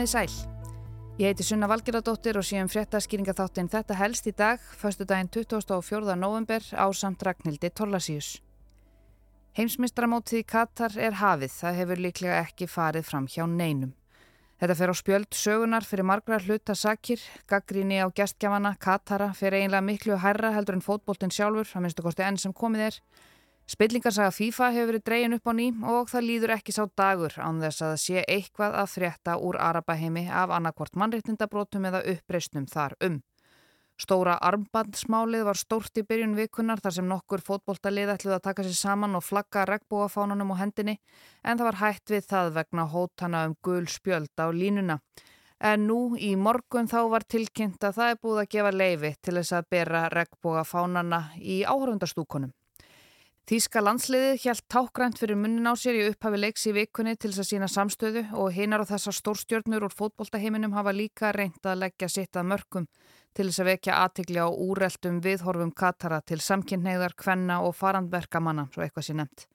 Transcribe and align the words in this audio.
Komiði 0.00 0.12
sæl. 0.16 0.32
Ég 1.20 1.26
heiti 1.28 1.44
Sunna 1.44 1.66
Valgeradóttir 1.68 2.38
og 2.40 2.44
séum 2.48 2.70
fréttaskýringa 2.72 3.34
þáttinn 3.36 3.66
þetta 3.68 3.98
helst 3.98 4.24
í 4.24 4.32
dag, 4.32 4.62
förstu 4.80 5.04
daginn 5.04 5.28
24. 5.28 6.14
november 6.16 6.64
á 6.72 6.88
samt 6.96 7.20
Ragnhildi 7.20 7.68
Torlasíus. 7.68 8.38
Heimsmystramótið 9.58 10.40
í 10.40 10.46
Katar 10.48 10.96
er 10.96 11.18
hafið, 11.20 11.52
það 11.52 11.76
hefur 11.82 12.00
líklega 12.00 12.38
ekki 12.46 12.70
farið 12.72 13.04
fram 13.10 13.26
hjá 13.28 13.44
neinum. 13.44 13.92
Þetta 14.62 14.78
fer 14.80 14.88
á 14.88 14.96
spjöld 14.96 15.36
sögunar 15.36 15.84
fyrir 15.84 16.08
margra 16.08 16.40
hluta 16.40 16.72
sakir, 16.72 17.20
gaggríni 17.44 18.00
á 18.00 18.08
gestgjafana, 18.08 18.78
Katara, 18.80 19.34
fyrir 19.36 19.66
einlega 19.66 19.84
miklu 19.84 20.16
hærra 20.16 20.54
heldur 20.56 20.80
en 20.80 20.86
fótbóltinn 20.86 21.36
sjálfur, 21.36 21.68
það 21.68 21.84
minnstu 21.84 22.08
kosti 22.08 22.24
enn 22.24 22.40
sem 22.40 22.56
komið 22.56 22.86
er. 22.88 23.00
Spillingarsaga 23.70 24.32
FIFA 24.34 24.68
hefur 24.74 24.88
verið 24.88 25.02
dreyin 25.06 25.34
upp 25.36 25.46
á 25.46 25.52
ný 25.54 25.66
og 25.86 26.08
það 26.10 26.24
líður 26.26 26.52
ekki 26.56 26.72
sá 26.74 26.80
dagur 26.98 27.36
án 27.38 27.60
þess 27.62 27.84
að 27.86 27.92
sé 28.02 28.24
eitthvað 28.24 28.74
að 28.80 28.88
frétta 28.96 29.36
úr 29.38 29.58
Arabaheimi 29.62 30.24
af 30.26 30.50
annarkvort 30.56 30.98
mannreitindabrótum 30.98 31.86
eða 31.86 32.00
uppreysnum 32.10 32.66
þar 32.66 32.96
um. 33.06 33.20
Stóra 34.00 34.34
armbandsmálið 34.48 35.46
var 35.46 35.62
stórt 35.62 36.02
í 36.02 36.06
byrjun 36.08 36.34
vikunar 36.34 36.82
þar 36.82 36.98
sem 36.98 37.08
nokkur 37.12 37.46
fótbóltalið 37.46 38.14
ætluð 38.16 38.38
að 38.40 38.44
taka 38.48 38.66
sér 38.66 38.78
saman 38.80 39.14
og 39.14 39.26
flagga 39.28 39.66
regnbúafánunum 39.70 40.50
á 40.58 40.60
hendinni 40.64 40.98
en 41.44 41.60
það 41.60 41.66
var 41.70 41.82
hægt 41.84 42.10
við 42.10 42.26
það 42.26 42.54
vegna 42.58 42.90
hótana 42.90 43.46
um 43.46 43.58
gul 43.62 43.86
spjöld 43.86 44.34
á 44.34 44.50
línuna. 44.50 44.98
En 45.62 45.86
nú 45.86 46.16
í 46.18 46.34
morgun 46.34 46.90
þá 46.90 47.04
var 47.12 47.22
tilkynnt 47.22 47.84
að 47.86 48.00
það 48.00 48.16
er 48.16 48.24
búið 48.24 48.42
að 48.42 48.54
gefa 48.56 48.78
leifi 48.82 49.18
til 49.22 49.36
þess 49.38 49.60
að 49.60 49.74
bera 49.76 50.08
regnbúafánana 50.10 51.28
í 51.38 51.62
áhörundastúkonum. 51.62 52.56
Þíska 53.50 53.80
landsliðið 53.82 54.44
hjælt 54.44 54.62
tákgrænt 54.70 55.16
fyrir 55.18 55.34
munnin 55.34 55.66
á 55.66 55.74
sér 55.74 55.96
í 55.98 56.02
upphafi 56.06 56.38
leiks 56.38 56.68
í 56.70 56.74
vikunni 56.76 57.16
til 57.18 57.32
þess 57.32 57.42
að 57.42 57.48
sína 57.48 57.68
samstöðu 57.72 58.22
og 58.38 58.52
hinar 58.54 58.84
á 58.86 58.90
þessar 58.92 59.16
stórstjörnur 59.16 59.88
úr 59.88 59.96
fótboltaheiminum 59.98 60.76
hafa 60.78 60.92
líka 60.94 61.32
reynd 61.34 61.66
að 61.66 61.80
leggja 61.82 62.12
sitt 62.14 62.38
að 62.38 62.46
mörgum 62.52 62.86
til 63.34 63.48
þess 63.48 63.64
að 63.64 63.70
vekja 63.72 63.98
aðtikli 64.04 64.38
á 64.38 64.46
úreltum 64.46 65.18
viðhorfum 65.24 65.74
Katara 65.74 66.22
til 66.22 66.38
samkynneigðar, 66.38 67.18
kvenna 67.18 67.58
og 67.66 67.74
farandverkamanna, 67.74 68.68
svo 68.70 68.86
eitthvað 68.86 69.08
sé 69.08 69.18
nefnt. 69.18 69.49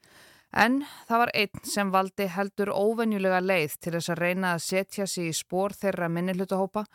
En 0.56 0.78
það 1.09 1.20
var 1.20 1.31
einn 1.36 1.66
sem 1.67 1.89
valdi 1.92 2.25
heldur 2.31 2.70
óvenjulega 2.72 3.42
leið 3.44 3.73
til 3.84 3.92
þess 3.98 4.11
að 4.14 4.22
reyna 4.23 4.53
að 4.56 4.62
setja 4.64 5.08
sig 5.12 5.28
í 5.28 5.36
spór 5.36 5.75
þeirra 5.75 6.08
minnilutahópa 6.08 6.86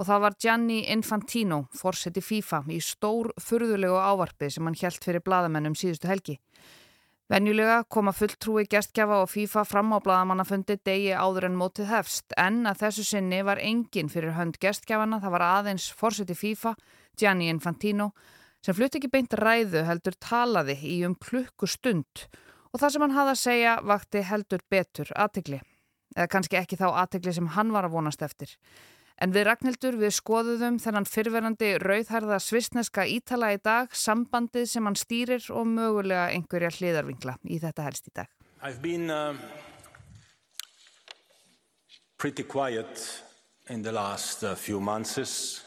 og 0.00 0.08
það 0.08 0.22
var 0.24 0.36
Gianni 0.40 0.78
Infantino, 0.94 1.66
fórseti 1.76 2.24
FIFA, 2.24 2.62
í 2.72 2.80
stór 2.80 3.34
furðulegu 3.36 4.00
ávarfi 4.00 4.48
sem 4.48 4.64
hann 4.64 4.80
helt 4.80 5.04
fyrir 5.04 5.24
bladamennum 5.26 5.76
síðustu 5.76 6.08
helgi. 6.08 6.38
Venjulega 7.30 7.84
koma 7.92 8.16
fulltrúi 8.16 8.64
gestgjafa 8.72 9.20
og 9.22 9.30
FIFA 9.30 9.68
fram 9.68 9.92
á 9.92 10.00
bladamannafundi 10.00 10.80
degi 10.80 11.12
áður 11.12 11.52
en 11.52 11.60
mótið 11.60 11.92
hefst 11.92 12.32
en 12.40 12.64
að 12.66 12.86
þessu 12.86 13.04
sinni 13.12 13.44
var 13.46 13.60
engin 13.60 14.08
fyrir 14.10 14.32
hönd 14.40 14.56
gestgjafana, 14.58 15.20
það 15.20 15.36
var 15.36 15.50
aðeins 15.52 15.92
fórseti 15.92 16.34
FIFA, 16.34 16.72
Gianni 17.20 17.52
Infantino, 17.52 18.14
sem 18.64 18.74
flutt 18.74 18.96
ekki 18.96 19.12
beint 19.12 19.36
ræðu 19.36 19.84
heldur 19.84 20.16
talaði 20.16 20.80
í 20.88 21.02
um 21.04 21.14
klukkustund 21.20 22.24
og 22.24 22.48
og 22.70 22.80
það 22.80 22.94
sem 22.94 23.04
hann 23.04 23.16
hafði 23.16 23.34
að 23.34 23.42
segja 23.42 23.74
vakti 23.86 24.22
heldur 24.26 24.64
betur 24.70 25.12
aðtegli. 25.16 25.60
Eða 26.16 26.30
kannski 26.30 26.58
ekki 26.58 26.78
þá 26.80 26.88
aðtegli 26.90 27.34
sem 27.36 27.52
hann 27.54 27.70
var 27.74 27.86
að 27.86 27.94
vonast 27.94 28.22
eftir. 28.26 28.56
En 29.20 29.34
við 29.34 29.44
Ragnhildur 29.50 29.98
við 30.00 30.14
skoðuðum 30.16 30.78
þennan 30.80 31.06
fyrverandi 31.06 31.74
rauðhærða 31.82 32.38
svisneska 32.40 33.04
ítala 33.04 33.50
í 33.52 33.58
dag, 33.60 33.90
sambandið 33.92 34.70
sem 34.70 34.86
hann 34.88 34.96
stýrir 34.96 35.44
og 35.52 35.66
mögulega 35.68 36.30
einhverja 36.32 36.70
hliðarvingla 36.78 37.36
í 37.44 37.58
þetta 37.60 37.84
helst 37.84 38.08
í 38.08 38.14
dag. 38.16 38.30
I've 38.62 38.80
been 38.80 39.10
uh, 39.10 39.34
pretty 42.16 42.44
quiet 42.44 43.22
in 43.68 43.82
the 43.82 43.92
last 43.92 44.42
uh, 44.42 44.54
few 44.54 44.80
months, 44.80 45.62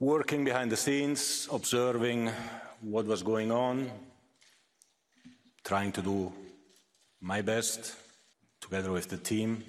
working 0.00 0.44
behind 0.44 0.70
the 0.70 0.76
scenes, 0.76 1.48
observing 1.50 2.30
what 2.82 3.06
was 3.06 3.22
going 3.22 3.52
on, 3.52 3.90
trying 5.68 5.92
to 5.92 6.02
do 6.02 6.32
my 7.20 7.42
best 7.42 7.94
together 8.60 8.90
with 8.90 9.08
the 9.08 9.18
team. 9.18 9.60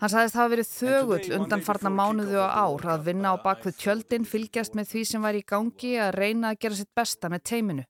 Hann 0.00 0.10
sagðist 0.10 0.36
hafa 0.36 0.52
verið 0.52 0.70
þögull 0.72 1.34
undan 1.36 1.62
farna 1.64 1.90
mánuðu 1.92 2.40
og 2.42 2.50
ár 2.50 2.86
að 2.96 3.04
vinna 3.10 3.30
á 3.32 3.36
bakvið 3.44 3.76
tjöldin 3.78 4.26
fylgjast 4.28 4.74
með 4.74 4.90
því 4.90 5.02
sem 5.10 5.22
var 5.24 5.36
í 5.38 5.44
gangi 5.46 5.92
að 6.02 6.16
reyna 6.18 6.50
að 6.50 6.60
gera 6.64 6.78
sitt 6.80 6.90
besta 6.96 7.30
með 7.32 7.44
teiminu. 7.50 7.84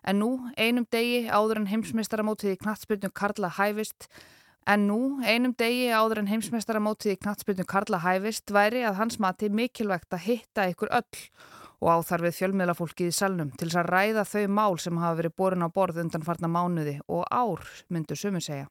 En 0.00 0.22
nú, 0.22 0.30
einum 0.56 0.86
degi 0.88 1.26
áður 1.28 1.60
en 1.60 1.68
heimsmeistaramótið 1.68 2.54
í 2.54 2.60
knatsbyrnu 2.62 3.10
Karla 3.12 3.50
hæfist, 3.58 4.08
en 4.70 4.86
nú, 4.88 5.00
einum 5.20 5.52
degi 5.52 5.90
áður 5.92 6.22
en 6.22 6.30
heimsmeistaramótið 6.30 7.18
í 7.18 7.20
knatsbyrnu 7.20 7.66
Karla 7.68 8.00
hæfist 8.06 8.54
væri 8.54 8.86
að 8.88 9.02
hans 9.02 9.20
mati 9.20 9.50
mikilvægt 9.52 10.16
að 10.16 10.24
hitta 10.30 10.70
ykkur 10.72 10.94
öll 11.02 11.24
og 11.80 11.88
áþarfið 11.96 12.36
fjölmiðlafólkið 12.36 13.08
í 13.08 13.14
salnum 13.16 13.52
til 13.56 13.70
þess 13.70 13.80
að 13.80 13.88
ræða 13.94 14.24
þau 14.28 14.44
mál 14.52 14.76
sem 14.82 15.00
hafa 15.00 15.18
verið 15.22 15.36
borin 15.40 15.64
á 15.64 15.68
borð 15.72 16.02
undan 16.04 16.26
farna 16.26 16.50
mánuði 16.52 16.98
og 17.08 17.24
ár, 17.32 17.64
myndur 17.88 18.20
sumur 18.20 18.44
segja. 18.44 18.68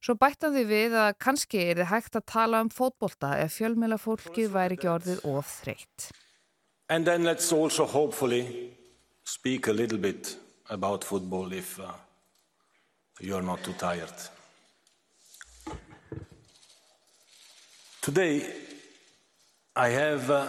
Svo 0.00 0.16
bættan 0.16 0.54
því 0.56 0.64
við 0.64 0.96
að 0.96 1.10
kannski 1.20 1.60
er 1.60 1.82
þið 1.82 1.90
hægt 1.90 2.16
að 2.16 2.28
tala 2.32 2.62
um 2.64 2.70
fótbolta 2.72 3.34
ef 3.36 3.58
fjölmiðlafólkið 3.58 4.48
væri 4.54 4.78
ekki 4.78 4.88
orðið 4.88 5.24
of 5.28 5.50
þreytt. 5.60 6.08
And 6.88 7.04
then 7.04 7.22
let's 7.22 7.52
also 7.52 7.84
hopefully 7.84 8.72
speak 9.24 9.68
a 9.68 9.72
little 9.72 9.98
bit 9.98 10.36
about 10.70 11.04
football 11.04 11.52
if 11.52 11.78
uh, 11.78 11.92
you're 13.20 13.42
not 13.42 13.62
too 13.62 13.74
tired. 13.78 14.16
Today 18.00 18.46
I 19.76 19.88
have 19.90 20.30
uh, 20.30 20.48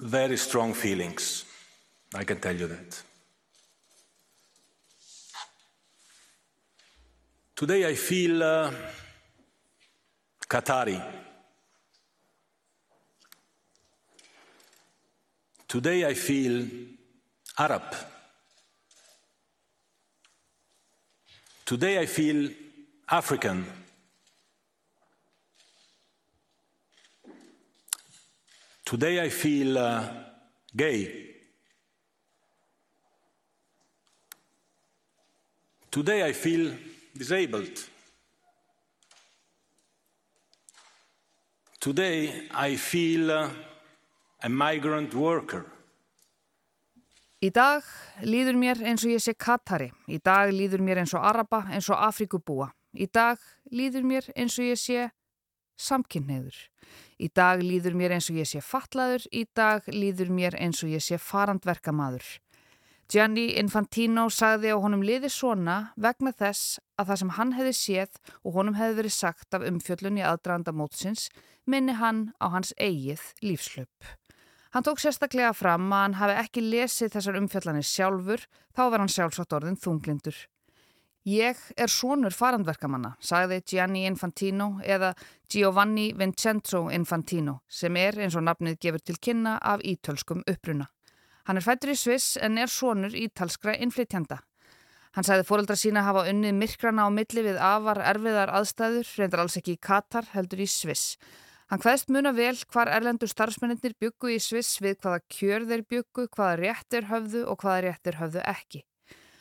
very 0.00 0.36
strong 0.36 0.72
feelings. 0.72 1.44
I 2.14 2.24
can 2.24 2.40
tell 2.40 2.56
you 2.56 2.66
that. 2.66 3.02
Today 7.54 7.86
I 7.86 7.94
feel 7.94 8.42
uh, 8.42 8.72
Qatari. 10.48 11.00
Today 15.68 16.06
I 16.06 16.14
feel 16.14 16.66
Arab. 17.58 17.82
Today 21.66 22.00
I 22.00 22.06
feel 22.06 22.50
African. 23.10 23.66
Today 28.90 29.20
I 29.20 29.28
feel 29.28 29.78
uh, 29.78 30.02
gay. 30.76 31.06
Today 35.92 36.24
I 36.24 36.32
feel 36.32 36.72
disabled. 37.16 37.84
Today 41.78 42.48
I 42.50 42.74
feel 42.74 43.30
uh, 43.30 43.48
a 44.42 44.48
migrant 44.48 45.14
worker. 45.14 45.62
Í 47.38 47.52
dag 47.54 47.86
líður 48.26 48.58
mér 48.58 48.82
eins 48.82 49.06
og 49.06 49.14
ég 49.14 49.22
sé 49.22 49.36
Katari. 49.38 49.92
Í 50.10 50.18
dag 50.18 50.50
líður 50.50 50.82
mér 50.82 51.04
eins 51.04 51.14
og 51.14 51.22
Araba, 51.30 51.62
eins 51.70 51.86
og 51.94 52.02
Afrikubúa. 52.10 52.72
Í 52.98 53.06
dag 53.06 53.38
líður 53.70 54.02
mér 54.02 54.32
eins 54.34 54.58
og 54.58 54.66
ég 54.66 54.82
sé 54.82 55.12
samkynneður. 55.80 56.58
Í 57.20 57.28
dag 57.36 57.62
líður 57.64 57.96
mér 57.96 58.16
eins 58.16 58.30
og 58.32 58.38
ég 58.40 58.48
sé 58.48 58.62
fatlaður, 58.64 59.26
í 59.32 59.46
dag 59.56 59.88
líður 59.88 60.30
mér 60.34 60.56
eins 60.60 60.84
og 60.84 60.92
ég 60.92 61.04
sé 61.04 61.18
farandverkamaður. 61.20 62.38
Gianni 63.10 63.48
Infantino 63.58 64.28
sagði 64.30 64.70
á 64.70 64.78
honum 64.78 65.02
liði 65.02 65.26
svona 65.34 65.90
vegna 65.98 66.30
þess 66.30 66.78
að 66.94 67.08
það 67.08 67.18
sem 67.22 67.32
hann 67.40 67.54
hefði 67.56 67.72
séð 67.74 68.20
og 68.44 68.54
honum 68.54 68.76
hefði 68.78 68.98
verið 69.00 69.14
sagt 69.16 69.56
af 69.56 69.64
umfjöllun 69.66 70.20
í 70.20 70.22
aðdraðanda 70.22 70.74
mótsins 70.78 71.26
minni 71.66 71.96
hann 71.98 72.28
á 72.38 72.54
hans 72.54 72.70
eigið 72.78 73.24
lífslöp. 73.42 74.12
Hann 74.70 74.86
tók 74.86 75.02
sérstaklega 75.02 75.50
fram 75.58 75.90
að 75.90 76.04
hann 76.04 76.16
hafi 76.20 76.38
ekki 76.44 76.62
lesið 76.62 77.10
þessar 77.16 77.40
umfjallanir 77.40 77.86
sjálfur, 77.90 78.46
þá 78.70 78.82
var 78.86 79.02
hann 79.02 79.10
sjálfsagt 79.10 79.58
orðin 79.58 79.80
þunglindur. 79.82 80.36
Ég 81.28 81.58
er 81.76 81.90
sonur 81.92 82.32
farandverkamanna, 82.32 83.10
sagði 83.20 83.58
Gianni 83.68 84.06
Infantino 84.08 84.78
eða 84.80 85.10
Giovanni 85.52 86.14
Vincenzo 86.16 86.86
Infantino 86.88 87.58
sem 87.68 87.96
er 88.00 88.16
eins 88.24 88.38
og 88.40 88.46
nafnið 88.46 88.78
gefur 88.80 89.02
til 89.04 89.18
kynna 89.20 89.58
af 89.60 89.84
ítölskum 89.84 90.40
uppruna. 90.48 90.86
Hann 91.44 91.60
er 91.60 91.66
fættur 91.66 91.92
í 91.92 91.98
Sviss 91.98 92.38
en 92.40 92.56
er 92.56 92.72
sonur 92.72 93.12
ítalskra 93.12 93.76
innflytjanda. 93.76 94.40
Hann 95.12 95.26
sagði 95.26 95.44
fóreldra 95.44 95.76
sína 95.76 96.06
hafa 96.06 96.24
unnið 96.30 96.56
myrkrana 96.56 97.04
á 97.04 97.10
milli 97.12 97.44
við 97.44 97.60
afar 97.60 98.00
erfiðar 98.00 98.52
aðstæður, 98.56 99.14
reyndar 99.18 99.44
alls 99.44 99.58
ekki 99.60 99.74
í 99.76 99.80
Katar, 99.82 100.24
heldur 100.32 100.62
í 100.64 100.68
Sviss. 100.70 101.18
Hann 101.68 101.82
hvaðist 101.84 102.08
muna 102.08 102.32
vel 102.32 102.56
hvar 102.72 102.88
erlendur 102.88 103.28
starfsmennir 103.28 103.92
byggu 104.00 104.32
í 104.32 104.38
Sviss 104.40 104.80
við 104.80 105.02
hvaða 105.02 105.20
kjör 105.28 105.68
þeir 105.68 105.84
byggu, 105.84 106.30
hvaða 106.32 106.56
réttir 106.62 107.10
höfðu 107.10 107.44
og 107.44 107.60
hvaða 107.60 107.90
réttir 107.90 108.16
höfðu 108.22 108.46
ekki. 108.46 108.86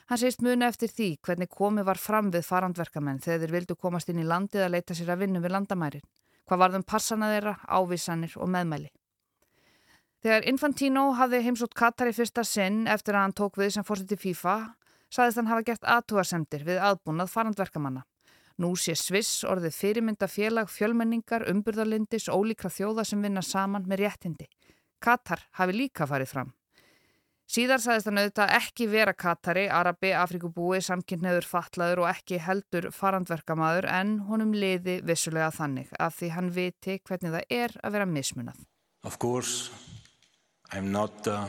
Hann 0.10 0.18
segist 0.18 0.42
muni 0.42 0.66
eftir 0.66 0.90
því 0.90 1.08
hvernig 1.22 1.52
komi 1.54 1.84
var 1.86 2.00
fram 2.02 2.32
við 2.34 2.48
farandverkamenn 2.48 3.20
þegar 3.22 3.44
þeir 3.44 3.52
vildu 3.54 3.76
komast 3.78 4.10
inn 4.10 4.24
í 4.24 4.26
landið 4.26 4.64
að 4.66 4.72
leita 4.74 4.96
sér 4.98 5.12
að 5.14 5.22
vinna 5.26 5.42
við 5.44 5.54
landamærin. 5.54 6.08
hvað 6.50 6.62
varðum 6.64 6.84
passana 6.84 7.28
þeirra, 7.30 7.52
ávísanir 7.70 8.34
og 8.42 8.50
meðmæli. 8.50 8.90
Þegar 10.26 10.48
Infantino 10.50 11.04
hafði 11.14 11.44
heimsótt 11.46 11.76
Katar 11.78 12.10
í 12.10 12.16
fyrsta 12.18 12.44
sinn 12.44 12.88
eftir 12.90 13.14
að 13.14 13.22
hann 13.22 13.36
tók 13.38 13.60
við 13.62 13.70
sem 13.76 13.86
fórseti 13.86 14.18
FIFA, 14.18 14.56
saðist 15.14 15.38
hann 15.38 15.52
hafa 15.52 15.68
gert 15.68 15.86
aðtúarsendir 15.86 16.66
við 16.66 16.82
aðbúnað 16.82 17.30
farandverkamanna. 17.30 18.04
Nú 18.58 18.74
sé 18.76 18.98
Sviss 18.98 19.46
orðið 19.46 19.78
fyrirmynda 19.78 20.28
félag 20.28 20.74
fjölmenningar, 20.74 21.46
umburðarlindis, 21.54 22.28
ólíkra 22.28 22.74
þjóða 22.74 23.06
sem 23.06 23.22
vinna 23.22 23.46
saman 23.46 23.86
með 23.86 24.08
réttindi. 24.08 24.50
Katar 25.00 25.46
hafi 25.62 25.78
líka 25.78 26.10
farið 26.10 26.34
fram. 26.34 26.56
Síðar 27.50 27.82
saðist 27.82 28.06
hann 28.06 28.20
auðvitað 28.22 28.52
ekki 28.60 28.86
vera 28.92 29.14
Katari, 29.18 29.64
Arabi, 29.74 30.12
Afrikubúi, 30.14 30.84
samkynneður, 30.86 31.48
fatlaður 31.50 32.04
og 32.04 32.10
ekki 32.12 32.38
heldur 32.46 32.92
farandverkamaður 32.94 33.88
en 33.90 34.12
honum 34.28 34.52
liði 34.54 35.00
vissulega 35.02 35.50
þannig 35.56 35.90
af 35.98 36.20
því 36.20 36.30
hann 36.36 36.52
viti 36.54 37.00
hvernig 37.00 37.34
það 37.34 37.56
er 37.58 37.74
að 37.82 37.98
vera 37.98 38.08
mismunað. 38.12 38.62
Of 39.02 39.18
course, 39.18 39.72
I'm 40.70 40.92
not 40.94 41.26
uh, 41.26 41.48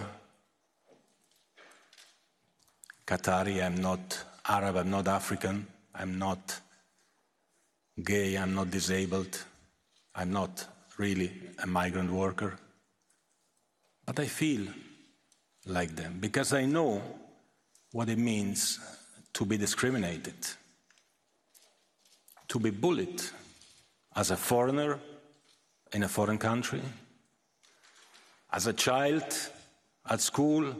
Qatari, 3.04 3.60
I'm 3.60 3.76
not 3.84 4.24
Arab, 4.48 4.80
I'm 4.80 4.88
not 4.88 5.06
African, 5.06 5.66
I'm 5.94 6.18
not 6.18 6.62
gay, 8.02 8.38
I'm 8.38 8.54
not 8.54 8.70
disabled, 8.70 9.36
I'm 10.14 10.32
not 10.32 10.64
really 10.96 11.30
a 11.62 11.66
migrant 11.66 12.10
worker. 12.10 12.56
But 14.06 14.18
I 14.18 14.24
feel 14.24 14.64
like 15.70 15.94
them 15.96 16.18
because 16.20 16.52
I 16.52 16.66
know 16.66 17.02
what 17.92 18.08
it 18.08 18.18
means 18.18 18.78
to 19.32 19.44
be 19.44 19.56
discriminated, 19.56 20.34
to 22.48 22.58
be 22.58 22.70
bullied 22.70 23.22
as 24.16 24.30
a 24.30 24.36
foreigner 24.36 24.98
in 25.92 26.02
a 26.02 26.08
foreign 26.08 26.38
country 26.38 26.82
As 28.52 28.66
a 28.66 28.72
child 28.72 29.24
at 30.08 30.20
school, 30.20 30.74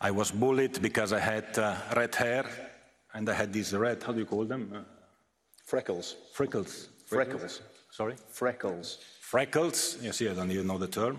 I 0.00 0.10
was 0.10 0.32
bullied 0.32 0.82
because 0.82 1.12
I 1.12 1.20
had 1.20 1.56
uh, 1.58 1.76
red 1.94 2.14
hair 2.14 2.44
and 3.14 3.28
I 3.28 3.34
had 3.34 3.52
these 3.52 3.72
red, 3.72 4.02
how 4.02 4.12
do 4.12 4.18
you 4.18 4.26
call 4.26 4.44
them? 4.44 4.72
Uh, 4.74 4.80
freckles. 5.64 6.16
Freckles. 6.32 6.88
Freckles. 7.06 7.60
Sorry? 7.92 8.16
Freckles. 8.30 8.98
Freckles, 9.20 9.98
you 10.02 10.12
see, 10.12 10.28
I 10.28 10.34
don't 10.34 10.50
even 10.50 10.66
know 10.66 10.78
the 10.78 10.88
term. 10.88 11.18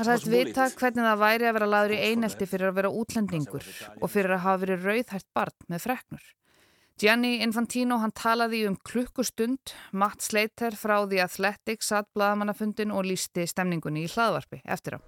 Það 0.00 0.08
sætt 0.16 0.28
vita 0.32 0.66
hvernig 0.80 1.04
það 1.04 1.18
væri 1.20 1.46
að 1.46 1.56
vera 1.58 1.66
laður 1.68 1.92
í 1.92 1.96
einelti 2.08 2.46
fyrir 2.48 2.70
að 2.70 2.76
vera 2.78 2.90
útlendingur 3.02 3.66
og 4.00 4.08
fyrir 4.08 4.32
að 4.32 4.44
hafa 4.46 4.60
verið 4.62 4.86
rauðhært 4.88 5.26
barn 5.36 5.56
með 5.68 5.82
freknur. 5.84 6.22
Gianni 7.00 7.34
Infantino 7.44 7.98
hann 8.00 8.12
talaði 8.16 8.62
um 8.68 8.78
klukkustund, 8.84 9.74
Matt 9.92 10.24
Slater 10.24 10.76
frá 10.76 10.98
The 11.08 11.20
Athletic 11.24 11.84
satt 11.84 12.08
blaðamannafundin 12.16 12.92
og 12.92 13.06
lísti 13.08 13.44
stemningunni 13.48 14.06
í 14.06 14.10
hlaðvarpi 14.12 14.62
eftir 14.64 14.96
á. 14.96 15.00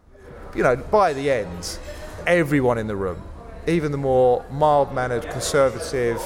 You 0.55 0.63
know, 0.63 0.77
by 0.93 1.13
the 1.17 1.31
end, 1.31 1.79
everyone 2.27 2.77
in 2.77 2.87
the 2.87 2.97
room, 2.97 3.21
even 3.67 3.93
the 3.93 3.99
more 3.99 4.45
mild-mannered, 4.51 5.29
conservative, 5.31 6.21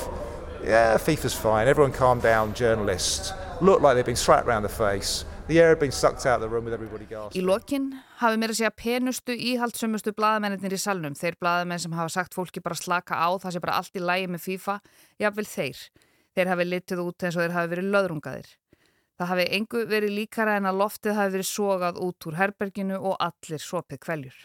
yeah, 0.64 0.98
FIFA's 0.98 1.34
fine, 1.34 1.68
everyone 1.68 1.92
calm 1.92 2.18
down, 2.18 2.54
journalists, 2.54 3.32
looked 3.60 3.82
like 3.82 3.94
they'd 3.94 4.06
been 4.06 4.16
slapped 4.16 4.48
around 4.48 4.62
the 4.62 4.68
face. 4.68 5.24
Í 7.38 7.42
lokinn 7.46 7.84
hafi 8.18 8.38
mér 8.42 8.50
að 8.50 8.58
segja 8.58 8.70
penustu 8.74 9.36
íhaldsumustu 9.36 10.10
bladamennir 10.16 10.74
í 10.74 10.80
salnum, 10.82 11.14
þeir 11.14 11.36
bladamenn 11.38 11.78
sem 11.84 11.94
hafa 11.94 12.10
sagt 12.16 12.34
fólki 12.34 12.58
bara 12.64 12.74
slaka 12.74 13.14
á, 13.14 13.30
það 13.38 13.54
sé 13.54 13.62
bara 13.62 13.76
allt 13.78 13.94
í 13.94 14.02
lægi 14.02 14.26
með 14.32 14.42
FIFA, 14.42 14.76
jáfnvel 15.22 15.46
þeir. 15.52 15.84
Þeir 16.34 16.50
hafi 16.50 16.66
litið 16.66 17.04
út 17.04 17.28
eins 17.28 17.38
og 17.38 17.44
þeir 17.44 17.56
hafi 17.60 17.72
verið 17.76 17.94
löðrungaðir. 17.94 18.50
Það 19.16 19.32
hafi 19.32 19.46
engu 19.60 19.86
verið 19.94 20.16
líkara 20.18 20.58
en 20.58 20.66
að 20.66 20.82
loftið 20.82 21.18
hafi 21.20 21.36
verið 21.38 21.50
sogað 21.52 22.02
út 22.08 22.26
úr 22.26 22.40
herberginu 22.42 22.98
og 22.98 23.14
allir 23.30 23.62
sopið 23.62 24.02
kveljur. 24.02 24.40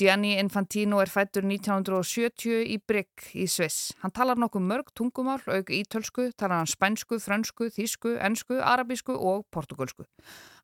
Gianni 0.00 0.38
Infantino 0.40 0.96
er 1.02 1.10
fættur 1.12 1.44
1970 1.44 2.62
í 2.72 2.78
Brygg 2.88 3.26
í 3.36 3.44
Sviss. 3.44 3.90
Hann 4.00 4.14
talar 4.16 4.38
nokkuð 4.40 4.62
mörg 4.64 4.92
tungumál, 4.96 5.42
auk 5.44 5.68
ítölsku, 5.76 6.30
talar 6.40 6.62
hann 6.62 6.70
spænsku, 6.70 7.18
frönsku, 7.20 7.68
þísku, 7.74 8.14
ennsku, 8.16 8.56
arabísku 8.64 9.12
og 9.12 9.44
portugalsku. 9.52 10.06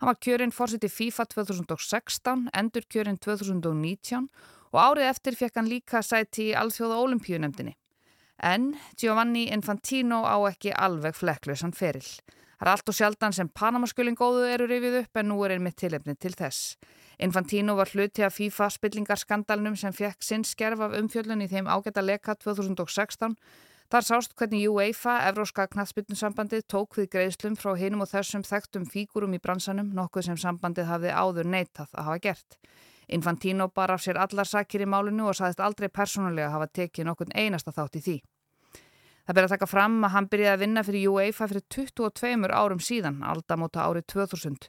Hann 0.00 0.08
var 0.08 0.16
kjörinn 0.24 0.54
fórsiti 0.56 0.88
FIFA 0.88 1.26
2016, 1.34 2.46
endur 2.56 2.88
kjörinn 2.88 3.20
2019 3.20 4.30
og 4.72 4.80
árið 4.80 5.10
eftir 5.10 5.36
fekk 5.36 5.60
hann 5.60 5.68
líka 5.68 6.00
sæti 6.00 6.54
í 6.54 6.56
Alþjóða 6.56 6.96
Ólimpíunemdini. 7.04 7.76
En 8.40 8.72
Giovanni 8.96 9.50
Infantino 9.52 10.24
á 10.24 10.40
ekki 10.48 10.72
alveg 10.72 11.12
flekklausan 11.12 11.76
ferill. 11.76 12.08
Það 12.56 12.64
er 12.64 12.72
allt 12.72 12.88
og 12.88 12.96
sjaldan 12.96 13.36
sem 13.36 13.52
Panamaskölin 13.52 14.16
góðu 14.16 14.48
eru 14.48 14.64
rifið 14.70 15.02
upp 15.02 15.20
en 15.20 15.28
nú 15.28 15.42
er 15.44 15.58
einmitt 15.58 15.76
tilefni 15.76 16.16
til 16.16 16.32
þess. 16.32 16.78
Infantino 17.18 17.76
var 17.76 17.88
hluti 17.94 18.22
af 18.22 18.34
FIFA 18.36 18.68
spillingarskandalnum 18.74 19.76
sem 19.76 19.94
fekk 19.96 20.24
sinn 20.24 20.44
skerf 20.44 20.82
af 20.84 20.96
umfjöllun 20.98 21.40
í 21.40 21.48
þeim 21.48 21.70
ágæta 21.70 22.04
leka 22.04 22.34
2016. 22.36 23.36
Þar 23.86 24.02
sást 24.02 24.34
hvernig 24.34 24.66
UEFA, 24.68 25.20
Evróska 25.28 25.68
knallspilnusambandið, 25.70 26.64
tók 26.66 26.98
við 26.98 27.08
greiðslum 27.12 27.54
frá 27.56 27.76
hinum 27.78 28.02
og 28.02 28.10
þessum 28.10 28.42
þekktum 28.44 28.84
fígurum 28.90 29.36
í 29.36 29.40
bransanum, 29.40 29.92
nokkuð 29.94 30.26
sem 30.26 30.40
sambandið 30.42 30.90
hafði 30.90 31.12
áður 31.14 31.50
neitað 31.52 31.92
að 31.94 32.08
hafa 32.08 32.22
gert. 32.24 32.58
Infantino 33.06 33.68
bar 33.70 33.94
af 33.94 34.02
sér 34.02 34.18
allar 34.18 34.48
sakir 34.50 34.82
í 34.82 34.90
málinu 34.90 35.28
og 35.30 35.38
saðist 35.38 35.62
aldrei 35.62 35.86
persónulega 35.88 36.50
hafa 36.50 36.66
tekið 36.66 37.06
nokkur 37.06 37.30
einasta 37.32 37.72
þátt 37.72 38.00
í 38.00 38.02
því. 38.02 38.16
Það 39.26 39.38
ber 39.38 39.46
að 39.46 39.54
taka 39.54 39.70
fram 39.70 39.94
að 40.06 40.12
hann 40.14 40.28
byrjaði 40.30 40.54
að 40.54 40.62
vinna 40.62 40.82
fyrir 40.86 41.14
UEFA 41.14 41.48
fyrir 41.50 41.64
22 41.70 42.50
árum 42.50 42.82
síðan, 42.82 43.22
aldamóta 43.22 43.86
árið 43.86 44.06
2000. 44.12 44.68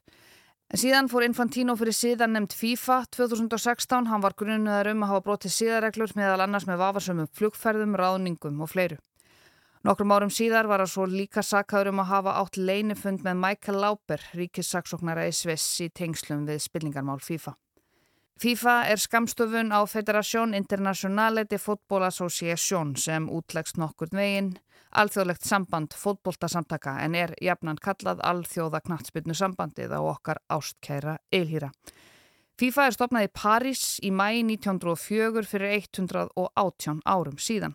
En 0.67 0.79
síðan 0.81 1.07
fór 1.07 1.23
Infantino 1.23 1.77
fyrir 1.79 1.95
síðan 1.95 2.33
nefnd 2.35 2.53
FIFA 2.59 2.95
2016. 3.15 4.09
Hann 4.11 4.23
var 4.23 4.33
grunniðar 4.35 4.89
um 4.91 5.05
að 5.05 5.13
hafa 5.13 5.23
brotið 5.23 5.53
síðareglur 5.55 6.11
meðal 6.19 6.41
annars 6.43 6.65
með 6.67 6.81
vafarsömmum 6.81 7.29
flugferðum, 7.39 7.95
ráðningum 7.95 8.59
og 8.65 8.73
fleiru. 8.73 8.97
Nokkrum 9.87 10.11
árum 10.11 10.33
síðar 10.33 10.67
var 10.67 10.83
það 10.83 10.91
svo 10.91 11.05
líka 11.07 11.39
sakkaður 11.45 11.93
um 11.93 12.01
að 12.03 12.11
hafa 12.11 12.33
átt 12.41 12.59
leinifund 12.59 13.23
með 13.23 13.39
Michael 13.45 13.79
Lauper, 13.79 14.25
ríkissaksóknara 14.35 15.29
í 15.29 15.31
Sviss 15.31 15.79
í 15.85 15.87
tengslum 15.87 16.43
við 16.49 16.59
spilningarmál 16.65 17.21
FIFA. 17.23 17.55
FIFA 18.37 18.73
er 18.85 18.99
skamstofun 19.01 19.71
á 19.73 19.81
Federation 19.89 20.53
Internationale 20.53 21.43
de 21.49 21.57
Football 21.57 22.03
Association 22.05 22.91
sem 22.95 23.25
útlegst 23.33 23.79
nokkur 23.81 24.11
veginn 24.13 24.51
alþjóðlegt 24.93 25.45
samband 25.45 25.95
fótboltasamtaka 25.97 26.99
en 27.01 27.15
er 27.17 27.33
jafnan 27.41 27.79
kallað 27.81 28.21
alþjóða 28.21 28.83
knatsbyrnu 28.85 29.33
sambandið 29.33 29.95
á 29.97 30.01
okkar 30.05 30.41
ástkæra 30.53 31.17
eilhýra. 31.33 31.71
FIFA 32.61 32.85
er 32.85 32.93
stopnað 32.93 33.25
í 33.25 33.33
París 33.33 33.83
í 34.05 34.13
mæi 34.13 34.45
1904 34.45 35.43
fyrir 35.49 35.73
118 35.79 37.01
árum 37.09 37.41
síðan. 37.41 37.73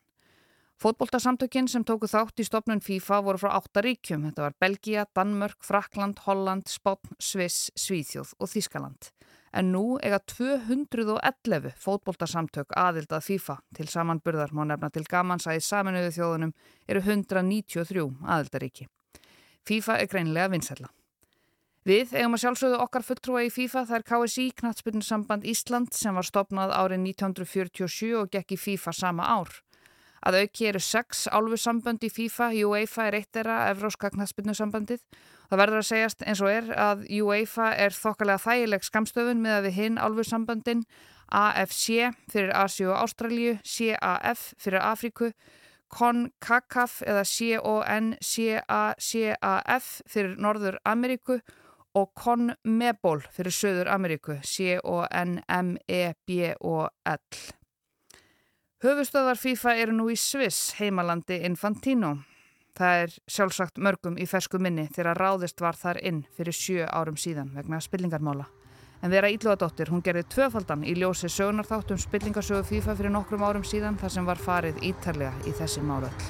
Fótboltasamtökinn 0.79 1.67
sem 1.71 1.83
tóku 1.83 2.07
þátt 2.07 2.39
í 2.39 2.47
stopnun 2.47 2.83
FIFA 2.83 3.21
voru 3.27 3.43
frá 3.43 3.59
áttaríkjum. 3.59 4.31
Þetta 4.31 4.47
var 4.47 4.57
Belgia, 4.63 5.07
Danmörk, 5.15 5.59
Frakland, 5.63 6.23
Holland, 6.23 6.71
Spotn, 6.71 7.19
Sviss, 7.19 7.71
Svíþjóð 7.75 8.35
og 8.39 8.51
Þískaland 8.51 9.11
en 9.53 9.73
nú 9.73 9.85
eiga 10.01 10.19
211 10.33 11.75
fótboltarsamtök 11.83 12.73
aðildað 12.79 13.27
FIFA 13.29 13.57
til 13.77 13.89
samanburðar 13.93 14.55
má 14.57 14.65
nefna 14.69 14.91
til 14.93 15.05
gamans 15.09 15.47
að 15.47 15.61
í 15.61 15.67
saminuðu 15.67 16.15
þjóðunum 16.17 16.55
eru 16.89 17.05
193 17.05 18.09
aðildaríki. 18.25 18.89
FIFA 19.69 19.99
er 20.01 20.11
greinlega 20.11 20.53
vinsella. 20.53 20.91
Við 21.83 22.15
eigum 22.15 22.37
að 22.37 22.45
sjálfsögðu 22.45 22.79
okkar 22.85 23.03
fulltrúa 23.03 23.41
í 23.43 23.51
FIFA 23.51 23.81
þar 23.89 24.05
KSI, 24.07 24.45
Knatsbyrnusamband 24.61 25.47
Ísland 25.51 25.91
sem 25.99 26.15
var 26.15 26.27
stopnað 26.27 26.75
árið 26.79 27.01
1947 27.11 28.13
og 28.21 28.31
gekk 28.31 28.55
í 28.55 28.59
FIFA 28.69 28.95
sama 28.95 29.27
ár. 29.27 29.51
Að 30.23 30.45
auki 30.45 30.69
eru 30.71 30.81
sex 30.81 31.27
álfursambönd 31.29 32.05
í 32.07 32.13
FIFA, 32.13 32.53
UEFA 32.67 33.09
er 33.09 33.19
eitt 33.19 33.41
era, 33.43 33.65
Evróska 33.73 34.13
Knatsbyrnusambandið 34.15 35.03
Það 35.53 35.61
verður 35.61 35.83
að 35.83 35.85
segjast 35.85 36.23
eins 36.25 36.41
og 36.41 36.49
er 36.49 36.71
að 36.81 37.03
UEFA 37.13 37.77
er 37.77 37.93
þokkalega 37.93 38.41
þægileg 38.41 38.81
skamstöfun 38.87 39.43
með 39.45 39.59
að 39.59 39.67
við 39.67 39.75
hinn 39.77 39.99
álfursambandin 40.01 40.81
AFC 41.29 42.09
fyrir 42.33 42.57
Asi 42.57 42.89
og 42.89 42.97
Ástralju, 42.97 43.61
CAF 43.61 44.57
fyrir 44.57 44.81
Afríku, 44.81 45.37
CONCACAF 45.93 47.05
eða 47.05 47.29
CONCACAF 47.29 48.17
fyrir 50.09 50.41
Norður 50.41 50.81
Ameríku 50.89 51.45
og 51.93 52.17
CONMEBOL 52.17 53.21
fyrir 53.37 53.53
Söður 53.53 53.93
Ameríku, 53.93 54.41
C-O-N-M-E-B-O-L. 54.41 54.89
Höfustöðar 58.83 59.39
FIFA 59.39 59.73
eru 59.79 59.93
nú 59.95 60.09
í 60.11 60.17
Sviss, 60.19 60.73
heimalandi 60.75 61.37
Infantino. 61.47 62.17
Það 62.75 63.03
er 63.05 63.13
sjálfsagt 63.31 63.79
mörgum 63.79 64.17
í 64.19 64.27
fersku 64.27 64.59
minni 64.59 64.89
þegar 64.91 65.21
ráðist 65.23 65.63
var 65.63 65.79
þar 65.79 66.01
inn 66.03 66.19
fyrir 66.35 66.57
sjö 66.59 66.89
árum 66.91 67.15
síðan 67.15 67.53
vegna 67.55 67.79
spillingarmála. 67.79 68.49
En 69.07 69.15
vera 69.15 69.31
Ílluadóttir, 69.31 69.87
hún 69.95 70.03
gerði 70.03 70.25
tvöfaldan 70.35 70.83
í 70.83 70.97
ljósi 70.99 71.31
sögunarþáttum 71.31 72.03
spillingarsögu 72.03 72.67
FIFA 72.73 72.99
fyrir 72.99 73.15
nokkrum 73.15 73.47
árum 73.47 73.63
síðan 73.63 74.03
þar 74.03 74.17
sem 74.17 74.27
var 74.27 74.43
farið 74.43 74.83
ítarlega 74.91 75.47
í 75.47 75.55
þessi 75.63 75.87
málöld. 75.87 76.29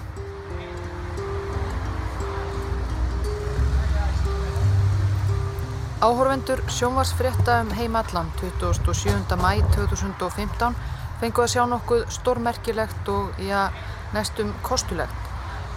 Áhorvendur 6.05 6.61
sjónvarsfrétta 6.69 7.63
um 7.63 7.73
heimallan 7.79 8.29
27. 8.43 9.41
mæ 9.41 9.63
2015 9.73 11.01
fengu 11.23 11.45
að 11.45 11.53
sjá 11.53 11.63
nokkuð 11.71 12.01
stórmerkilegt 12.11 13.09
og 13.13 13.37
já, 13.39 13.69
næstum 14.15 14.49
kostulegt. 14.67 15.29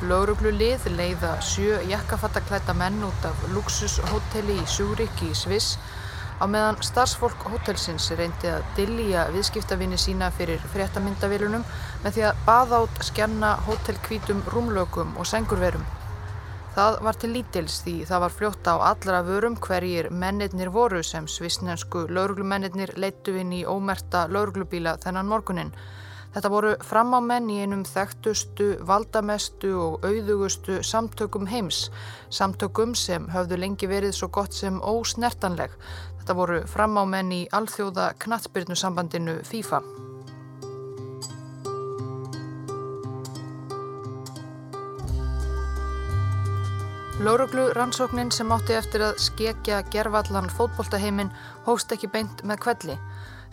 Lauruglu 0.10 0.50
lið 0.52 0.88
leiða 0.98 1.36
sjö 1.46 1.78
jakkafattaklæta 1.86 2.74
menn 2.74 3.04
út 3.06 3.28
af 3.30 3.44
luxushóteli 3.54 4.58
í 4.58 4.66
Sjúrik 4.68 5.22
í 5.24 5.30
Sviss 5.38 5.78
á 6.42 6.50
meðan 6.50 6.82
starfsfólk 6.84 7.46
hótelsins 7.52 8.10
reyndi 8.18 8.50
að 8.52 8.66
dillja 8.80 9.28
viðskiptavinni 9.36 10.00
sína 10.02 10.32
fyrir 10.36 10.66
fréttamyndavilunum 10.74 11.64
með 12.04 12.18
því 12.18 12.26
að 12.32 12.42
baða 12.50 12.82
át 12.82 13.06
skjanna 13.12 13.54
hótelkvítum 13.70 14.42
rúmlökum 14.52 15.14
og 15.16 15.30
sengurverum. 15.30 15.86
Það 16.76 16.98
var 17.08 17.16
til 17.16 17.30
lítils 17.32 17.76
því 17.86 17.92
það 18.04 18.20
var 18.26 18.34
fljótt 18.36 18.68
á 18.68 18.76
allra 18.84 19.22
vörum 19.24 19.54
hverjir 19.64 20.10
mennirnir 20.12 20.68
voru 20.76 21.00
sem 21.08 21.24
svisnensku 21.24 22.02
lauruglumennirnir 22.12 22.92
leittu 23.00 23.38
inn 23.40 23.54
í 23.56 23.62
ómerta 23.64 24.26
lauruglubíla 24.28 24.98
þennan 25.06 25.30
morgunin. 25.32 25.72
Þetta 26.36 26.52
voru 26.52 26.74
framámenn 26.84 27.48
í 27.48 27.62
einum 27.64 27.86
þekktustu, 27.88 28.68
valdamestu 28.90 29.72
og 29.80 30.04
auðugustu 30.04 30.82
samtökum 30.84 31.48
heims. 31.48 31.86
Samtökum 32.28 32.92
sem 33.00 33.30
höfðu 33.32 33.62
lengi 33.62 33.88
verið 33.88 34.12
svo 34.18 34.28
gott 34.28 34.52
sem 34.52 34.82
ósnertanleg. 34.84 35.72
Þetta 36.20 36.36
voru 36.36 36.60
framámenn 36.68 37.32
í 37.32 37.46
alþjóða 37.56 38.18
knatsbyrnusambandinu 38.26 39.40
FIFA. 39.48 39.80
Lóruglu 47.20 47.72
rannsóknin 47.72 48.30
sem 48.30 48.52
átti 48.52 48.74
eftir 48.76 49.00
að 49.06 49.22
skekja 49.24 49.78
gervallan 49.88 50.50
fótboltaheimin 50.52 51.30
hóst 51.64 51.94
ekki 51.96 52.10
beint 52.12 52.42
með 52.44 52.60
kvelli. 52.66 52.98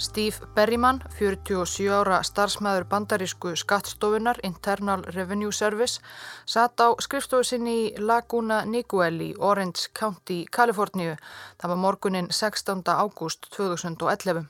Steve 0.03 0.49
Berryman, 0.57 0.99
47 1.15 1.87
ára 1.95 2.19
starfsmæður 2.27 2.89
bandarísku 2.91 3.55
skattstofunar 3.63 4.43
Internal 4.43 5.07
Revenue 5.15 5.55
Service, 5.55 6.03
satt 6.45 6.83
á 6.83 6.91
skrifstofu 6.99 7.47
sinni 7.47 7.77
í 7.85 7.95
Laguna 8.03 8.65
Niguel 8.67 9.23
í 9.23 9.31
Orange 9.39 9.95
County, 9.95 10.43
Kaliforníu. 10.51 11.15
Það 11.63 11.77
var 11.77 11.83
morgunin 11.87 12.33
16. 12.35 12.83
ágúst 12.91 13.47
2011. 13.55 14.49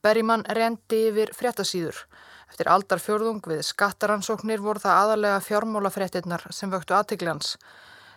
Berryman 0.00 0.48
rendi 0.48 1.10
yfir 1.10 1.36
fréttasýður. 1.36 2.06
Eftir 2.48 2.72
aldarfjörðung 2.72 3.44
við 3.52 3.66
skattaransóknir 3.68 4.64
voru 4.64 4.80
það 4.80 5.00
aðalega 5.02 5.40
fjármálafréttinnar 5.44 6.48
sem 6.50 6.72
vöktu 6.72 6.96
aðtiklans. 6.96 7.58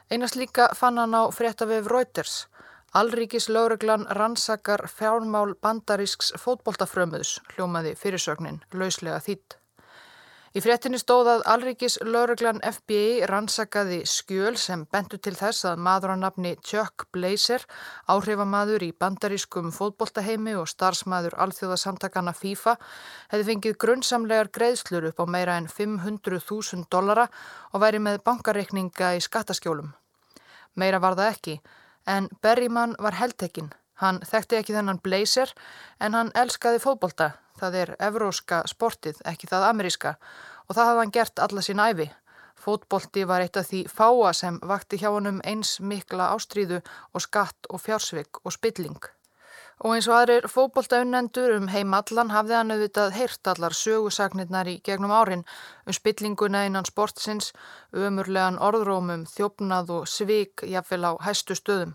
Einast 0.10 0.38
líka 0.40 0.70
fann 0.72 0.98
hann 0.98 1.16
á 1.20 1.28
fréttavef 1.36 1.88
Reuters. 1.92 2.48
Alríkis 2.96 3.50
lauruglan 3.50 4.06
rannsakar 4.10 4.88
fjármál 4.88 5.52
bandarísks 5.60 6.32
fótboltafrömuðs, 6.40 7.42
hljómaði 7.52 7.92
fyrirsögnin, 8.00 8.62
lauslega 8.72 9.20
þýtt. 9.26 9.58
Í 10.58 10.62
fréttinni 10.64 10.98
stóð 10.98 11.28
að 11.30 11.42
Alríkis 11.52 12.00
lauruglan 12.02 12.58
FBI 12.66 13.28
rannsakaði 13.30 14.00
skjöl 14.10 14.56
sem 14.58 14.88
bentu 14.90 15.20
til 15.22 15.36
þess 15.38 15.68
að 15.70 15.84
maður 15.86 16.16
á 16.18 16.24
nafni 16.24 16.56
Chuck 16.66 17.06
Blazer, 17.14 17.62
áhrifamaður 18.10 18.88
í 18.88 18.90
bandarískum 18.98 19.70
fótboltaheimi 19.76 20.56
og 20.58 20.66
starfsmaður 20.72 21.38
alþjóðasamtakana 21.46 22.34
FIFA, 22.34 22.74
hefði 23.30 23.48
fengið 23.52 23.80
grunnsamlegar 23.86 24.50
greiðslur 24.58 25.12
upp 25.12 25.22
á 25.22 25.26
meira 25.30 25.62
en 25.62 25.70
500.000 25.70 26.90
dollara 26.90 27.30
og 27.70 27.84
væri 27.86 28.02
með 28.02 28.24
bankareikninga 28.26 29.14
í 29.14 29.22
skattaskjólum. 29.22 29.94
Meira 30.74 30.98
var 31.04 31.20
það 31.22 31.36
ekki, 31.36 31.60
en 32.10 32.32
Berryman 32.42 32.98
var 32.98 33.22
heldtekinn. 33.22 33.76
Hann 34.02 34.22
þekkti 34.22 34.60
ekki 34.60 34.76
þennan 34.76 35.02
blazer 35.02 35.54
en 36.00 36.14
hann 36.14 36.32
elskaði 36.38 36.82
fótbolta, 36.84 37.32
það 37.58 37.82
er 37.82 37.96
evróska 38.10 38.62
sportið, 38.70 39.24
ekki 39.26 39.50
það 39.50 39.68
ameríska 39.72 40.16
og 40.68 40.78
það 40.78 40.90
hafði 40.90 41.04
hann 41.04 41.16
gert 41.18 41.44
alla 41.46 41.66
sín 41.66 41.82
æfi. 41.82 42.08
Fótbolti 42.58 43.26
var 43.30 43.42
eitt 43.42 43.58
af 43.58 43.70
því 43.70 43.84
fáa 43.90 44.32
sem 44.38 44.58
vakti 44.70 45.02
hjá 45.02 45.10
hann 45.10 45.30
um 45.32 45.44
eins 45.46 45.78
mikla 45.80 46.32
ástríðu 46.36 46.82
og 47.14 47.26
skatt 47.26 47.70
og 47.70 47.82
fjársvig 47.82 48.42
og 48.44 48.54
spilling. 48.54 48.98
Og 49.86 49.94
eins 49.94 50.08
og 50.10 50.16
aðrir 50.18 50.48
fókbóltaunnendur 50.50 51.54
um 51.54 51.68
heimallan 51.70 52.34
hafði 52.34 52.56
hann 52.58 52.74
auðvitað 52.74 53.14
heyrt 53.18 53.50
allar 53.52 53.76
sögusagnirnar 53.78 54.70
í 54.72 54.80
gegnum 54.86 55.14
árin 55.14 55.46
um 55.86 55.94
spillinguna 55.94 56.64
innan 56.66 56.90
sportsins, 56.90 57.52
umurlegan 57.94 58.58
orðrómum, 58.58 59.28
þjófnað 59.30 59.94
og 60.00 60.10
svik 60.10 60.66
jafnvel 60.66 61.06
á 61.06 61.12
hæstu 61.30 61.58
stöðum. 61.58 61.94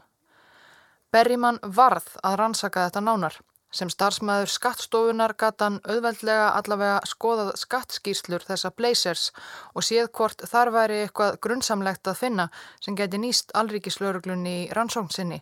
Berrimann 1.13 1.61
varð 1.63 2.07
að 2.23 2.39
rannsaka 2.41 2.87
þetta 2.87 3.03
nánar. 3.05 3.41
Sem 3.73 3.89
starfsmæður 3.89 4.51
skattstofunar 4.53 5.33
gata 5.41 5.69
hann 5.69 5.79
auðveldlega 5.89 6.49
allavega 6.59 6.99
skoðað 7.09 7.55
skattskýrslur 7.61 8.45
þessa 8.45 8.71
blazers 8.77 9.31
og 9.73 9.87
séð 9.87 10.11
hvort 10.13 10.45
þar 10.49 10.73
væri 10.75 10.99
eitthvað 11.05 11.39
grunnsamlegt 11.47 12.09
að 12.09 12.19
finna 12.21 12.49
sem 12.85 12.97
geti 12.97 13.21
nýst 13.21 13.55
alríkislauruglunni 13.57 14.57
í 14.65 14.67
rannsóknsinni 14.77 15.41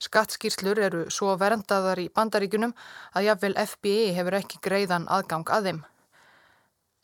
Skattskýrslur 0.00 0.78
eru 0.80 1.00
svo 1.12 1.34
verndaðar 1.36 2.00
í 2.00 2.08
bandaríkunum 2.16 2.72
að 3.12 3.26
jáfnvel 3.26 3.56
FBI 3.66 4.12
hefur 4.16 4.36
ekki 4.38 4.60
greiðan 4.64 5.08
aðgang 5.12 5.50
að 5.52 5.66
þeim. 5.68 5.80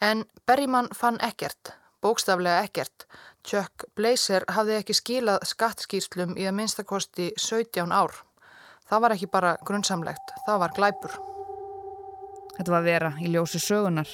En 0.00 0.22
Berryman 0.48 0.88
fann 0.96 1.20
ekkert, 1.24 1.74
bókstaflega 2.06 2.62
ekkert. 2.66 3.06
Chuck 3.46 3.86
Blazer 3.98 4.46
hafði 4.50 4.80
ekki 4.80 4.94
skilað 4.96 5.44
skattskýrslum 5.50 6.34
í 6.38 6.46
að 6.46 6.56
minnstakosti 6.60 7.32
17 7.38 7.94
ár. 7.94 8.14
Það 8.86 9.02
var 9.02 9.14
ekki 9.16 9.30
bara 9.30 9.56
grunnsamlegt, 9.66 10.34
það 10.46 10.62
var 10.62 10.74
glæpur. 10.76 11.16
Þetta 12.56 12.72
var 12.72 12.86
vera 12.86 13.12
í 13.20 13.32
ljósi 13.34 13.60
sögunar. 13.62 14.08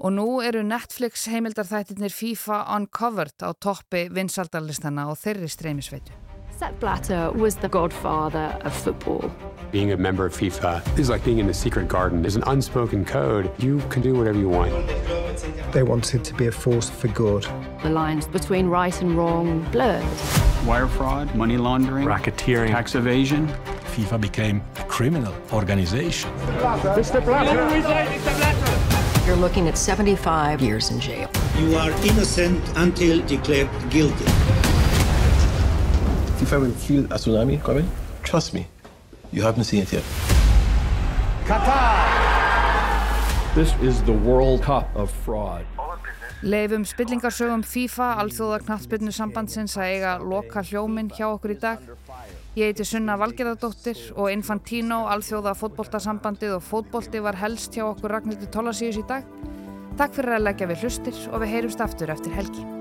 Og 0.00 0.14
nú 0.16 0.26
eru 0.44 0.62
Netflix 0.64 1.26
heimildarþættirnir 1.28 2.12
FIFA 2.14 2.62
Uncovered 2.76 3.44
á 3.44 3.52
toppi 3.52 4.06
vinsaldalistana 4.12 5.10
og 5.12 5.20
þeirri 5.20 5.48
streymisveitu. 5.52 6.29
Sepp 6.60 6.78
Blatter 6.78 7.32
was 7.32 7.56
the 7.56 7.70
godfather 7.70 8.54
of 8.60 8.74
football. 8.74 9.32
Being 9.72 9.92
a 9.92 9.96
member 9.96 10.26
of 10.26 10.36
FIFA 10.36 10.98
is 10.98 11.08
like 11.08 11.24
being 11.24 11.38
in 11.38 11.46
the 11.46 11.54
secret 11.54 11.88
garden. 11.88 12.20
There's 12.20 12.36
an 12.36 12.44
unspoken 12.46 13.06
code. 13.06 13.50
You 13.58 13.78
can 13.88 14.02
do 14.02 14.14
whatever 14.14 14.38
you 14.38 14.50
want. 14.50 14.70
They 15.72 15.82
wanted 15.82 16.22
to 16.22 16.34
be 16.34 16.48
a 16.48 16.52
force 16.52 16.90
for 16.90 17.08
good. 17.08 17.46
The 17.82 17.88
lines 17.88 18.26
between 18.26 18.66
right 18.66 19.00
and 19.00 19.16
wrong 19.16 19.62
blurred. 19.72 20.04
Wire 20.66 20.86
fraud, 20.86 21.34
money 21.34 21.56
laundering, 21.56 22.06
racketeering, 22.06 22.68
tax 22.68 22.94
evasion. 22.94 23.48
FIFA 23.94 24.20
became 24.20 24.62
a 24.76 24.84
criminal 24.84 25.34
organization. 25.54 26.30
Mr. 26.92 27.24
Blatter! 27.24 27.56
You're 29.26 29.36
looking 29.36 29.66
at 29.66 29.78
75 29.78 30.60
years 30.60 30.90
in 30.90 31.00
jail. 31.00 31.30
You 31.58 31.76
are 31.76 31.90
innocent 32.04 32.62
until 32.76 33.24
declared 33.26 33.70
guilty. 33.88 34.26
If 36.42 36.54
I 36.54 36.56
will 36.56 36.72
feel 36.72 37.04
a 37.12 37.18
tsunami 37.18 37.62
coming, 37.62 37.86
trust 38.22 38.54
me, 38.54 38.66
you 39.30 39.42
haven't 39.42 39.64
seen 39.64 39.82
it 39.82 39.92
yet. 39.92 40.04
Qatar! 41.44 42.00
This 43.54 43.74
is 43.82 44.02
the 44.04 44.12
World 44.12 44.62
Cup 44.62 44.88
of 44.96 45.10
fraud. 45.10 45.66
Leifum 46.42 46.86
spillingarsögum 46.88 47.60
FIFA, 47.60 48.14
alþjóða 48.22 48.62
knattspilnu 48.64 49.12
sambandsins 49.12 49.76
að 49.76 49.92
eiga 49.92 50.16
loka 50.24 50.64
hljóminn 50.64 51.12
hjá 51.12 51.26
okkur 51.28 51.52
í 51.52 51.60
dag. 51.60 51.84
Ég 52.56 52.72
heiti 52.72 52.88
Sunna 52.88 53.20
Valgerðardóttir 53.20 54.00
og 54.16 54.32
Infantino, 54.32 55.04
alþjóða 55.12 55.52
fótboltasambandið 55.60 56.56
og 56.56 56.64
fótbolti 56.64 57.20
var 57.20 57.36
helst 57.36 57.76
hjá 57.76 57.84
okkur 57.90 58.16
Ragnhildur 58.16 58.48
Tólasíus 58.48 58.96
í 58.96 59.04
dag. 59.04 59.28
Takk 60.00 60.16
fyrir 60.16 60.38
að 60.40 60.46
leggja 60.48 60.72
við 60.72 60.86
hlustir 60.86 61.26
og 61.28 61.44
við 61.44 61.58
heyrumst 61.58 61.84
aftur 61.84 62.16
eftir 62.16 62.32
helgi. 62.32 62.79